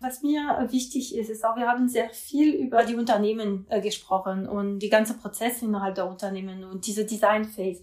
Was 0.00 0.22
mir 0.22 0.68
wichtig 0.70 1.16
ist, 1.16 1.30
ist 1.30 1.44
auch, 1.46 1.56
wir 1.56 1.66
haben 1.66 1.88
sehr 1.88 2.10
viel 2.10 2.52
über 2.54 2.84
die 2.84 2.94
Unternehmen 2.94 3.64
äh, 3.70 3.80
gesprochen 3.80 4.46
und 4.46 4.80
die 4.80 4.90
ganze 4.90 5.14
Prozesse 5.14 5.64
innerhalb 5.64 5.94
der 5.94 6.06
Unternehmen 6.06 6.62
und 6.64 6.86
diese 6.86 7.06
Design 7.06 7.46
Phase. 7.46 7.80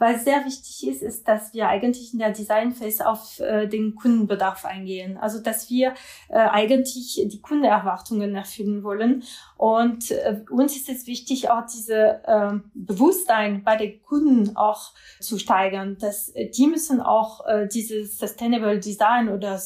Was 0.00 0.24
sehr 0.24 0.46
wichtig 0.46 0.88
ist, 0.88 1.02
ist, 1.02 1.28
dass 1.28 1.52
wir 1.52 1.68
eigentlich 1.68 2.14
in 2.14 2.20
der 2.20 2.30
Design 2.30 2.72
Phase 2.72 3.06
auf 3.06 3.38
äh, 3.38 3.66
den 3.66 3.94
Kundenbedarf 3.94 4.64
eingehen. 4.64 5.18
Also, 5.18 5.42
dass 5.42 5.68
wir 5.68 5.92
äh, 6.30 6.38
eigentlich 6.38 7.20
die 7.22 7.42
Kundenerwartungen 7.42 8.34
erfüllen 8.34 8.82
wollen. 8.82 9.24
Und 9.58 10.10
äh, 10.10 10.40
uns 10.48 10.74
ist 10.74 10.88
es 10.88 11.06
wichtig, 11.06 11.50
auch 11.50 11.66
diese 11.66 12.22
äh, 12.26 12.58
Bewusstsein 12.72 13.62
bei 13.62 13.76
den 13.76 14.00
Kunden 14.00 14.56
auch 14.56 14.94
zu 15.20 15.38
steigern, 15.38 15.98
dass 16.00 16.30
äh, 16.30 16.48
die 16.48 16.66
müssen 16.66 17.02
auch 17.02 17.46
äh, 17.46 17.68
dieses 17.68 18.16
Sustainable 18.16 18.80
Design 18.80 19.28
oder 19.28 19.60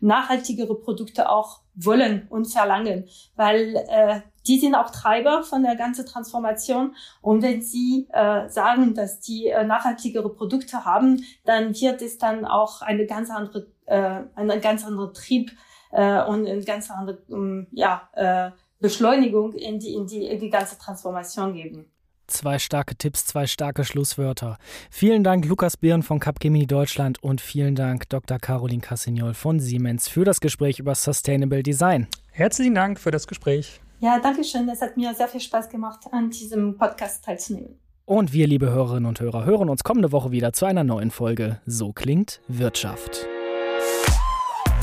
nachhaltigere 0.00 0.74
Produkte 0.74 1.28
auch 1.28 1.60
wollen 1.74 2.26
und 2.30 2.46
verlangen, 2.46 3.08
weil 3.34 3.76
äh, 3.90 4.22
die 4.46 4.58
sind 4.58 4.74
auch 4.74 4.90
Treiber 4.90 5.42
von 5.42 5.62
der 5.62 5.76
ganzen 5.76 6.06
Transformation. 6.06 6.94
Und 7.20 7.42
wenn 7.42 7.62
sie 7.62 8.06
äh, 8.12 8.48
sagen, 8.48 8.94
dass 8.94 9.20
die 9.20 9.48
äh, 9.48 9.64
nachhaltigere 9.64 10.28
Produkte 10.30 10.84
haben, 10.84 11.24
dann 11.44 11.74
wird 11.74 12.02
es 12.02 12.18
dann 12.18 12.44
auch 12.44 12.82
eine 12.82 13.06
ganz 13.06 13.30
andere, 13.30 13.66
äh, 13.86 14.22
eine 14.34 14.60
ganz 14.60 14.84
andere 14.84 15.12
Trieb 15.12 15.52
äh, 15.92 16.22
und 16.22 16.46
eine 16.46 16.62
ganz 16.62 16.90
andere 16.90 17.18
ähm, 17.30 17.66
ja, 17.72 18.08
äh, 18.12 18.50
Beschleunigung 18.80 19.54
in 19.54 19.78
die, 19.78 19.94
in 19.94 20.06
die, 20.06 20.26
in 20.26 20.38
die 20.38 20.50
ganze 20.50 20.78
Transformation 20.78 21.54
geben. 21.54 21.86
Zwei 22.28 22.58
starke 22.58 22.96
Tipps, 22.96 23.24
zwei 23.24 23.46
starke 23.46 23.84
Schlusswörter. 23.84 24.58
Vielen 24.90 25.22
Dank, 25.22 25.44
Lukas 25.46 25.76
Birn 25.76 26.02
von 26.02 26.18
Capgemini 26.18 26.66
Deutschland 26.66 27.22
und 27.22 27.40
vielen 27.40 27.76
Dank, 27.76 28.08
Dr. 28.08 28.40
Caroline 28.40 28.80
Cassignol 28.80 29.32
von 29.32 29.60
Siemens, 29.60 30.08
für 30.08 30.24
das 30.24 30.40
Gespräch 30.40 30.80
über 30.80 30.96
Sustainable 30.96 31.62
Design. 31.62 32.08
Herzlichen 32.32 32.74
Dank 32.74 32.98
für 32.98 33.12
das 33.12 33.28
Gespräch. 33.28 33.80
Ja, 34.00 34.18
danke 34.20 34.44
schön. 34.44 34.68
Es 34.68 34.82
hat 34.82 34.96
mir 34.96 35.14
sehr 35.14 35.28
viel 35.28 35.40
Spaß 35.40 35.68
gemacht, 35.68 36.00
an 36.10 36.30
diesem 36.30 36.76
Podcast 36.76 37.24
teilzunehmen. 37.24 37.78
Und 38.04 38.32
wir, 38.32 38.46
liebe 38.46 38.70
Hörerinnen 38.70 39.06
und 39.06 39.20
Hörer, 39.20 39.44
hören 39.44 39.68
uns 39.68 39.82
kommende 39.82 40.12
Woche 40.12 40.30
wieder 40.30 40.52
zu 40.52 40.66
einer 40.66 40.84
neuen 40.84 41.10
Folge 41.10 41.60
So 41.66 41.92
klingt 41.92 42.40
Wirtschaft. 42.46 43.26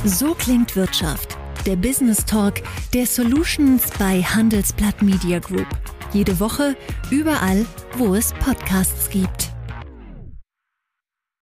So 0.04 0.34
klingt 0.34 0.76
Wirtschaft. 0.76 1.38
Der 1.66 1.78
Business 1.78 2.26
Talk 2.26 2.56
der 2.94 3.06
Solutions 3.06 3.90
bei 3.98 4.22
Handelsblatt 4.22 5.02
Media 5.02 5.40
Group. 5.40 5.68
Jede 6.12 6.38
Woche, 6.40 6.76
überall, 7.10 7.66
wo 7.98 8.16
es 8.16 8.34
Podcasts 8.34 9.10
gibt. 9.10 9.53